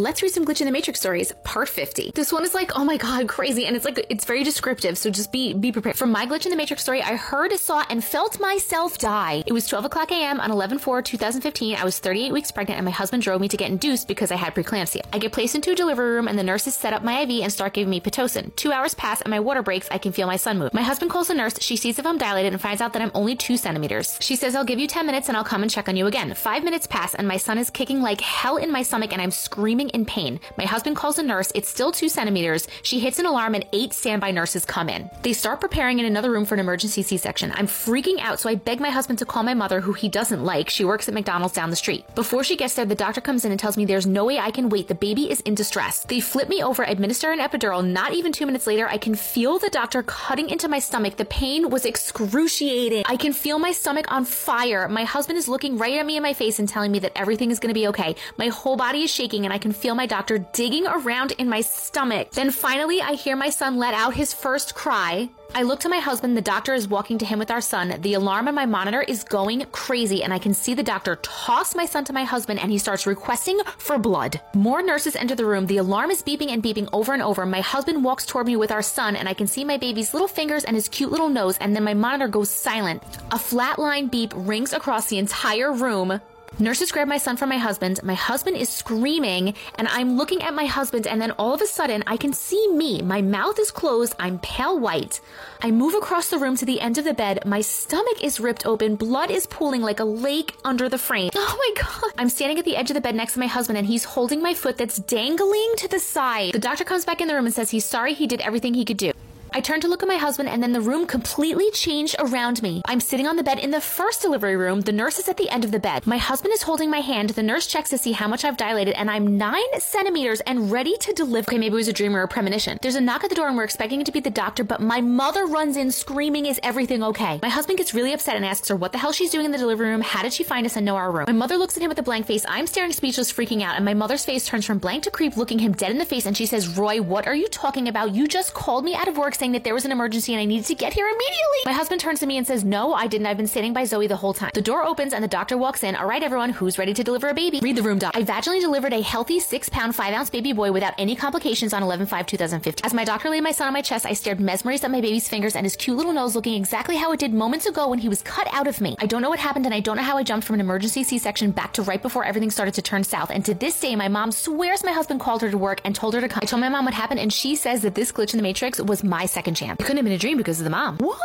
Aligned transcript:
Let's 0.00 0.22
read 0.22 0.32
some 0.32 0.46
Glitch 0.46 0.62
in 0.62 0.64
the 0.64 0.72
Matrix 0.72 0.98
stories, 0.98 1.30
part 1.44 1.68
50. 1.68 2.12
This 2.14 2.32
one 2.32 2.42
is 2.42 2.54
like, 2.54 2.72
oh 2.74 2.86
my 2.86 2.96
god, 2.96 3.28
crazy, 3.36 3.66
and 3.66 3.76
it's 3.76 3.84
like, 3.84 4.06
it's 4.08 4.24
very 4.24 4.42
descriptive, 4.42 4.96
so 4.96 5.10
just 5.10 5.30
be 5.30 5.52
be 5.52 5.72
prepared. 5.72 5.98
From 5.98 6.10
my 6.10 6.24
Glitch 6.24 6.46
in 6.46 6.50
the 6.50 6.56
Matrix 6.56 6.82
story, 6.82 7.02
I 7.02 7.16
heard, 7.16 7.52
saw, 7.58 7.84
and 7.90 8.02
felt 8.02 8.40
myself 8.40 8.96
die. 8.96 9.44
It 9.46 9.52
was 9.52 9.66
12 9.66 9.84
o'clock 9.84 10.10
a.m. 10.10 10.40
on 10.40 10.50
11 10.50 10.78
4 10.78 11.02
2015. 11.02 11.76
I 11.76 11.84
was 11.84 11.98
38 11.98 12.32
weeks 12.32 12.50
pregnant, 12.50 12.78
and 12.78 12.84
my 12.86 12.90
husband 12.90 13.22
drove 13.22 13.42
me 13.42 13.48
to 13.48 13.58
get 13.58 13.70
induced 13.70 14.08
because 14.08 14.32
I 14.32 14.36
had 14.36 14.54
preeclampsia. 14.54 15.02
I 15.12 15.18
get 15.18 15.32
placed 15.32 15.54
into 15.54 15.70
a 15.70 15.74
delivery 15.74 16.14
room, 16.14 16.28
and 16.28 16.38
the 16.38 16.44
nurses 16.44 16.74
set 16.74 16.94
up 16.94 17.04
my 17.04 17.20
IV 17.20 17.42
and 17.42 17.52
start 17.52 17.74
giving 17.74 17.90
me 17.90 18.00
Pitocin. 18.00 18.56
Two 18.56 18.72
hours 18.72 18.94
pass, 18.94 19.20
and 19.20 19.30
my 19.30 19.40
water 19.40 19.62
breaks. 19.62 19.86
I 19.90 19.98
can 19.98 20.12
feel 20.12 20.26
my 20.26 20.36
son 20.36 20.58
move. 20.58 20.72
My 20.72 20.80
husband 20.80 21.10
calls 21.10 21.28
the 21.28 21.34
nurse. 21.34 21.60
She 21.60 21.76
sees 21.76 21.98
if 21.98 22.06
I'm 22.06 22.16
dilated 22.16 22.54
and 22.54 22.62
finds 22.62 22.80
out 22.80 22.94
that 22.94 23.02
I'm 23.02 23.12
only 23.12 23.36
two 23.36 23.58
centimeters. 23.58 24.16
She 24.22 24.34
says, 24.34 24.54
I'll 24.54 24.64
give 24.64 24.78
you 24.78 24.86
10 24.86 25.04
minutes 25.04 25.28
and 25.28 25.36
I'll 25.36 25.44
come 25.44 25.60
and 25.60 25.70
check 25.70 25.90
on 25.90 25.96
you 25.96 26.06
again. 26.06 26.32
Five 26.32 26.64
minutes 26.64 26.86
pass, 26.86 27.14
and 27.14 27.28
my 27.28 27.36
son 27.36 27.58
is 27.58 27.68
kicking 27.68 28.00
like 28.00 28.22
hell 28.22 28.56
in 28.56 28.72
my 28.72 28.82
stomach, 28.82 29.12
and 29.12 29.20
I'm 29.20 29.30
screaming 29.30 29.89
in 29.90 30.04
pain. 30.04 30.40
My 30.56 30.64
husband 30.64 30.96
calls 30.96 31.18
a 31.18 31.22
nurse. 31.22 31.52
It's 31.54 31.68
still 31.68 31.92
two 31.92 32.08
centimeters. 32.08 32.66
She 32.82 33.00
hits 33.00 33.18
an 33.18 33.26
alarm 33.26 33.54
and 33.54 33.66
eight 33.72 33.92
standby 33.92 34.30
nurses 34.30 34.64
come 34.64 34.88
in. 34.88 35.10
They 35.22 35.32
start 35.32 35.60
preparing 35.60 35.98
in 35.98 36.06
another 36.06 36.30
room 36.30 36.44
for 36.44 36.54
an 36.54 36.60
emergency 36.60 37.02
C-section. 37.02 37.52
I'm 37.52 37.66
freaking 37.66 38.20
out, 38.20 38.40
so 38.40 38.48
I 38.48 38.54
beg 38.54 38.80
my 38.80 38.90
husband 38.90 39.18
to 39.20 39.24
call 39.24 39.42
my 39.42 39.54
mother, 39.54 39.80
who 39.80 39.92
he 39.92 40.08
doesn't 40.08 40.44
like. 40.44 40.70
She 40.70 40.84
works 40.84 41.08
at 41.08 41.14
McDonald's 41.14 41.54
down 41.54 41.70
the 41.70 41.76
street. 41.76 42.04
Before 42.14 42.44
she 42.44 42.56
gets 42.56 42.74
there, 42.74 42.84
the 42.84 42.94
doctor 42.94 43.20
comes 43.20 43.44
in 43.44 43.50
and 43.50 43.60
tells 43.60 43.76
me 43.76 43.84
there's 43.84 44.06
no 44.06 44.24
way 44.24 44.38
I 44.38 44.50
can 44.50 44.68
wait. 44.68 44.88
The 44.88 44.94
baby 44.94 45.30
is 45.30 45.40
in 45.40 45.54
distress. 45.54 46.04
They 46.04 46.20
flip 46.20 46.48
me 46.48 46.62
over, 46.62 46.82
administer 46.82 47.30
an 47.30 47.38
epidural. 47.38 47.86
Not 47.86 48.14
even 48.14 48.32
two 48.32 48.46
minutes 48.46 48.66
later, 48.66 48.88
I 48.88 48.98
can 48.98 49.14
feel 49.14 49.58
the 49.58 49.70
doctor 49.70 50.02
cutting 50.02 50.50
into 50.50 50.68
my 50.68 50.78
stomach. 50.78 51.16
The 51.16 51.24
pain 51.24 51.70
was 51.70 51.84
excruciating. 51.84 53.04
I 53.06 53.16
can 53.16 53.32
feel 53.32 53.58
my 53.58 53.72
stomach 53.72 54.10
on 54.10 54.24
fire. 54.24 54.88
My 54.88 55.04
husband 55.04 55.38
is 55.38 55.48
looking 55.48 55.78
right 55.78 55.98
at 55.98 56.06
me 56.06 56.16
in 56.16 56.22
my 56.22 56.32
face 56.32 56.58
and 56.58 56.68
telling 56.68 56.92
me 56.92 56.98
that 57.00 57.12
everything 57.16 57.50
is 57.50 57.58
going 57.58 57.68
to 57.68 57.78
be 57.78 57.88
okay. 57.88 58.16
My 58.36 58.48
whole 58.48 58.76
body 58.76 59.02
is 59.02 59.10
shaking 59.10 59.44
and 59.44 59.52
I 59.52 59.58
can 59.58 59.72
feel 59.80 59.94
my 59.94 60.06
doctor 60.06 60.38
digging 60.38 60.86
around 60.86 61.32
in 61.32 61.48
my 61.48 61.62
stomach. 61.62 62.32
Then 62.32 62.50
finally, 62.50 63.00
I 63.00 63.14
hear 63.14 63.34
my 63.34 63.48
son 63.48 63.78
let 63.78 63.94
out 63.94 64.14
his 64.14 64.34
first 64.34 64.74
cry. 64.74 65.30
I 65.52 65.62
look 65.62 65.80
to 65.80 65.88
my 65.88 65.98
husband. 65.98 66.36
The 66.36 66.42
doctor 66.42 66.74
is 66.74 66.86
walking 66.86 67.18
to 67.18 67.24
him 67.24 67.38
with 67.40 67.50
our 67.50 67.60
son. 67.60 67.96
The 68.02 68.14
alarm 68.14 68.46
on 68.46 68.54
my 68.54 68.66
monitor 68.66 69.02
is 69.02 69.24
going 69.24 69.64
crazy, 69.72 70.22
and 70.22 70.32
I 70.32 70.38
can 70.38 70.54
see 70.54 70.74
the 70.74 70.82
doctor 70.82 71.16
toss 71.22 71.74
my 71.74 71.86
son 71.86 72.04
to 72.04 72.12
my 72.12 72.22
husband 72.22 72.60
and 72.60 72.70
he 72.70 72.78
starts 72.78 73.06
requesting 73.06 73.58
for 73.78 73.98
blood. 73.98 74.40
More 74.54 74.82
nurses 74.82 75.16
enter 75.16 75.34
the 75.34 75.46
room. 75.46 75.66
The 75.66 75.78
alarm 75.78 76.10
is 76.10 76.22
beeping 76.22 76.50
and 76.50 76.62
beeping 76.62 76.88
over 76.92 77.14
and 77.14 77.22
over. 77.22 77.44
My 77.46 77.62
husband 77.62 78.04
walks 78.04 78.26
toward 78.26 78.46
me 78.46 78.56
with 78.56 78.70
our 78.70 78.82
son, 78.82 79.16
and 79.16 79.28
I 79.28 79.34
can 79.34 79.46
see 79.46 79.64
my 79.64 79.78
baby's 79.78 80.12
little 80.12 80.28
fingers 80.28 80.64
and 80.64 80.76
his 80.76 80.88
cute 80.88 81.10
little 81.10 81.30
nose, 81.30 81.58
and 81.58 81.74
then 81.74 81.84
my 81.84 81.94
monitor 81.94 82.28
goes 82.28 82.50
silent. 82.50 83.02
A 83.32 83.36
flatline 83.36 84.10
beep 84.10 84.32
rings 84.36 84.72
across 84.72 85.08
the 85.08 85.18
entire 85.18 85.72
room. 85.72 86.20
Nurses 86.58 86.92
grab 86.92 87.08
my 87.08 87.16
son 87.16 87.36
from 87.36 87.48
my 87.48 87.56
husband. 87.56 88.02
My 88.02 88.14
husband 88.14 88.56
is 88.56 88.68
screaming, 88.68 89.54
and 89.76 89.88
I'm 89.88 90.18
looking 90.18 90.42
at 90.42 90.52
my 90.52 90.66
husband, 90.66 91.06
and 91.06 91.22
then 91.22 91.30
all 91.32 91.54
of 91.54 91.62
a 91.62 91.66
sudden, 91.66 92.02
I 92.06 92.18
can 92.18 92.34
see 92.34 92.68
me. 92.68 93.00
My 93.00 93.22
mouth 93.22 93.58
is 93.58 93.70
closed. 93.70 94.14
I'm 94.18 94.38
pale 94.40 94.78
white. 94.78 95.20
I 95.62 95.70
move 95.70 95.94
across 95.94 96.28
the 96.28 96.38
room 96.38 96.56
to 96.56 96.66
the 96.66 96.80
end 96.80 96.98
of 96.98 97.04
the 97.04 97.14
bed. 97.14 97.46
My 97.46 97.62
stomach 97.62 98.22
is 98.22 98.40
ripped 98.40 98.66
open. 98.66 98.96
Blood 98.96 99.30
is 99.30 99.46
pooling 99.46 99.80
like 99.80 100.00
a 100.00 100.04
lake 100.04 100.54
under 100.64 100.88
the 100.88 100.98
frame. 100.98 101.30
Oh 101.52 101.72
my 101.74 101.82
god. 101.82 102.12
I'm 102.16 102.28
standing 102.28 102.58
at 102.58 102.64
the 102.64 102.76
edge 102.76 102.90
of 102.90 102.94
the 102.94 103.00
bed 103.00 103.14
next 103.14 103.34
to 103.34 103.40
my 103.40 103.46
husband, 103.46 103.78
and 103.78 103.86
he's 103.86 104.04
holding 104.04 104.42
my 104.42 104.54
foot 104.54 104.76
that's 104.76 104.98
dangling 104.98 105.72
to 105.78 105.88
the 105.88 105.98
side. 105.98 106.52
The 106.52 106.58
doctor 106.58 106.84
comes 106.84 107.04
back 107.04 107.20
in 107.20 107.28
the 107.28 107.34
room 107.34 107.46
and 107.46 107.54
says 107.54 107.70
he's 107.70 107.84
sorry 107.84 108.14
he 108.14 108.26
did 108.26 108.40
everything 108.40 108.74
he 108.74 108.84
could 108.84 108.98
do. 108.98 109.12
I 109.52 109.60
turned 109.60 109.82
to 109.82 109.88
look 109.88 110.02
at 110.02 110.08
my 110.08 110.16
husband, 110.16 110.48
and 110.48 110.62
then 110.62 110.72
the 110.72 110.80
room 110.80 111.06
completely 111.06 111.70
changed 111.72 112.14
around 112.20 112.62
me. 112.62 112.82
I'm 112.84 113.00
sitting 113.00 113.26
on 113.26 113.34
the 113.34 113.42
bed 113.42 113.58
in 113.58 113.72
the 113.72 113.80
first 113.80 114.22
delivery 114.22 114.56
room. 114.56 114.82
The 114.82 114.92
nurse 114.92 115.18
is 115.18 115.28
at 115.28 115.36
the 115.38 115.50
end 115.50 115.64
of 115.64 115.72
the 115.72 115.80
bed. 115.80 116.06
My 116.06 116.18
husband 116.18 116.54
is 116.54 116.62
holding 116.62 116.88
my 116.88 117.00
hand. 117.00 117.30
The 117.30 117.42
nurse 117.42 117.66
checks 117.66 117.90
to 117.90 117.98
see 117.98 118.12
how 118.12 118.28
much 118.28 118.44
I've 118.44 118.56
dilated, 118.56 118.94
and 118.94 119.10
I'm 119.10 119.36
nine 119.38 119.62
centimeters 119.78 120.40
and 120.42 120.70
ready 120.70 120.96
to 120.98 121.12
deliver. 121.12 121.50
Okay, 121.50 121.58
maybe 121.58 121.74
it 121.74 121.76
was 121.76 121.88
a 121.88 121.92
dream 121.92 122.14
or 122.14 122.22
a 122.22 122.28
premonition. 122.28 122.78
There's 122.80 122.94
a 122.94 123.00
knock 123.00 123.24
at 123.24 123.30
the 123.30 123.34
door, 123.34 123.48
and 123.48 123.56
we're 123.56 123.64
expecting 123.64 124.00
it 124.00 124.06
to 124.06 124.12
be 124.12 124.20
the 124.20 124.30
doctor, 124.30 124.62
but 124.62 124.80
my 124.80 125.00
mother 125.00 125.46
runs 125.46 125.76
in 125.76 125.90
screaming, 125.90 126.46
Is 126.46 126.60
everything 126.62 127.02
okay? 127.02 127.40
My 127.42 127.48
husband 127.48 127.78
gets 127.78 127.92
really 127.92 128.12
upset 128.12 128.36
and 128.36 128.44
asks 128.44 128.68
her 128.68 128.76
what 128.76 128.92
the 128.92 128.98
hell 128.98 129.12
she's 129.12 129.30
doing 129.32 129.46
in 129.46 129.50
the 129.52 129.58
delivery 129.58 129.88
room. 129.88 130.00
How 130.00 130.22
did 130.22 130.32
she 130.32 130.44
find 130.44 130.64
us 130.64 130.76
and 130.76 130.86
know 130.86 130.96
our 130.96 131.10
room? 131.10 131.24
My 131.26 131.32
mother 131.32 131.56
looks 131.56 131.76
at 131.76 131.82
him 131.82 131.88
with 131.88 131.98
a 131.98 132.04
blank 132.04 132.26
face. 132.26 132.44
I'm 132.48 132.68
staring 132.68 132.92
speechless, 132.92 133.32
freaking 133.32 133.62
out, 133.62 133.74
and 133.74 133.84
my 133.84 133.94
mother's 133.94 134.24
face 134.24 134.46
turns 134.46 134.64
from 134.64 134.78
blank 134.78 135.02
to 135.04 135.10
creep, 135.10 135.36
looking 135.36 135.58
him 135.58 135.72
dead 135.72 135.90
in 135.90 135.98
the 135.98 136.04
face, 136.04 136.26
and 136.26 136.36
she 136.36 136.46
says, 136.46 136.78
Roy, 136.78 137.02
what 137.02 137.26
are 137.26 137.34
you 137.34 137.48
talking 137.48 137.88
about? 137.88 138.14
You 138.14 138.28
just 138.28 138.54
called 138.54 138.84
me 138.84 138.94
out 138.94 139.08
of 139.08 139.18
work 139.18 139.34
saying 139.40 139.52
that 139.52 139.64
there 139.64 139.72
was 139.72 139.86
an 139.86 139.90
emergency 139.90 140.34
and 140.34 140.40
I 140.40 140.44
needed 140.44 140.66
to 140.66 140.74
get 140.74 140.92
here 140.92 141.06
immediately. 141.06 141.60
My 141.64 141.72
husband 141.72 141.98
turns 141.98 142.20
to 142.20 142.26
me 142.26 142.36
and 142.36 142.46
says, 142.46 142.62
No, 142.62 142.92
I 142.92 143.06
didn't. 143.06 143.26
I've 143.26 143.38
been 143.38 143.46
standing 143.46 143.72
by 143.72 143.84
Zoe 143.84 144.06
the 144.06 144.16
whole 144.16 144.34
time. 144.34 144.50
The 144.52 144.60
door 144.60 144.84
opens 144.84 145.14
and 145.14 145.24
the 145.24 145.28
doctor 145.28 145.56
walks 145.56 145.82
in. 145.82 145.96
All 145.96 146.06
right, 146.06 146.22
everyone, 146.22 146.50
who's 146.50 146.78
ready 146.78 146.92
to 146.92 147.02
deliver 147.02 147.30
a 147.30 147.34
baby? 147.34 147.58
Read 147.62 147.76
the 147.76 147.82
room, 147.82 147.98
doc. 147.98 148.14
I 148.14 148.22
vaginally 148.22 148.60
delivered 148.60 148.92
a 148.92 149.00
healthy 149.00 149.40
six 149.40 149.70
pound, 149.70 149.96
five 149.96 150.12
ounce 150.12 150.28
baby 150.28 150.52
boy 150.52 150.72
without 150.72 150.92
any 150.98 151.16
complications 151.16 151.72
on 151.72 151.82
11 151.82 152.06
5 152.06 152.26
2015. 152.26 152.84
As 152.84 152.92
my 152.92 153.04
doctor 153.04 153.30
laid 153.30 153.42
my 153.42 153.50
son 153.50 153.66
on 153.66 153.72
my 153.72 153.80
chest, 153.80 154.04
I 154.04 154.12
stared 154.12 154.40
mesmerized 154.40 154.84
at 154.84 154.90
my 154.90 155.00
baby's 155.00 155.26
fingers 155.26 155.56
and 155.56 155.64
his 155.64 155.74
cute 155.74 155.96
little 155.96 156.12
nose 156.12 156.34
looking 156.36 156.54
exactly 156.54 156.96
how 156.96 157.10
it 157.12 157.18
did 157.18 157.32
moments 157.32 157.64
ago 157.64 157.88
when 157.88 157.98
he 157.98 158.10
was 158.10 158.20
cut 158.20 158.46
out 158.52 158.66
of 158.66 158.82
me. 158.82 158.94
I 158.98 159.06
don't 159.06 159.22
know 159.22 159.30
what 159.30 159.38
happened 159.38 159.64
and 159.64 159.74
I 159.74 159.80
don't 159.80 159.96
know 159.96 160.02
how 160.02 160.18
I 160.18 160.22
jumped 160.22 160.46
from 160.46 160.54
an 160.54 160.60
emergency 160.60 161.02
C 161.02 161.16
section 161.16 161.50
back 161.50 161.72
to 161.74 161.82
right 161.82 162.02
before 162.02 162.24
everything 162.24 162.50
started 162.50 162.74
to 162.74 162.82
turn 162.82 163.04
south. 163.04 163.30
And 163.30 163.42
to 163.46 163.54
this 163.54 163.80
day, 163.80 163.96
my 163.96 164.08
mom 164.08 164.32
swears 164.32 164.84
my 164.84 164.92
husband 164.92 165.20
called 165.20 165.40
her 165.40 165.50
to 165.50 165.56
work 165.56 165.80
and 165.84 165.94
told 165.94 166.12
her 166.12 166.20
to 166.20 166.28
come. 166.28 166.40
I 166.42 166.46
told 166.46 166.60
my 166.60 166.68
mom 166.68 166.84
what 166.84 166.92
happened 166.92 167.20
and 167.20 167.32
she 167.32 167.56
says 167.56 167.80
that 167.82 167.94
this 167.94 168.12
glitch 168.12 168.34
in 168.34 168.36
the 168.36 168.42
matrix 168.42 168.78
was 168.78 169.02
my 169.02 169.24
second 169.30 169.54
chance. 169.54 169.80
It 169.80 169.84
couldn't 169.84 169.98
have 169.98 170.04
been 170.04 170.12
a 170.12 170.18
dream 170.18 170.36
because 170.36 170.58
of 170.60 170.64
the 170.64 170.70
mom. 170.70 170.98
What? 170.98 171.18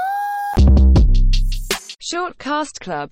Short 2.00 2.38
Cast 2.38 2.80
Club 2.80 3.04